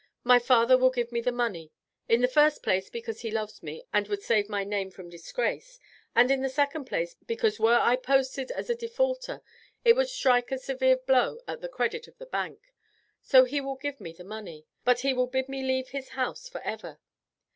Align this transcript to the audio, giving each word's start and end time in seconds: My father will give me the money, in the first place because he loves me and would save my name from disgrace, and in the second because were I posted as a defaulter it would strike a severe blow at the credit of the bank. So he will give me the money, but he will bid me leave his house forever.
My 0.23 0.39
father 0.39 0.79
will 0.79 0.89
give 0.89 1.11
me 1.11 1.21
the 1.21 1.31
money, 1.31 1.71
in 2.09 2.21
the 2.21 2.27
first 2.27 2.63
place 2.63 2.89
because 2.89 3.21
he 3.21 3.29
loves 3.29 3.61
me 3.61 3.85
and 3.93 4.07
would 4.07 4.23
save 4.23 4.49
my 4.49 4.63
name 4.63 4.89
from 4.89 5.11
disgrace, 5.11 5.79
and 6.15 6.31
in 6.31 6.41
the 6.41 6.49
second 6.49 6.89
because 7.27 7.59
were 7.59 7.77
I 7.79 7.97
posted 7.97 8.49
as 8.49 8.67
a 8.67 8.73
defaulter 8.75 9.43
it 9.85 9.95
would 9.95 10.09
strike 10.09 10.51
a 10.51 10.57
severe 10.57 10.97
blow 10.97 11.37
at 11.47 11.61
the 11.61 11.69
credit 11.69 12.07
of 12.07 12.17
the 12.17 12.25
bank. 12.25 12.73
So 13.21 13.43
he 13.43 13.61
will 13.61 13.75
give 13.75 14.01
me 14.01 14.11
the 14.11 14.23
money, 14.23 14.65
but 14.83 15.01
he 15.01 15.13
will 15.13 15.27
bid 15.27 15.47
me 15.47 15.61
leave 15.61 15.89
his 15.89 16.09
house 16.09 16.49
forever. 16.49 16.97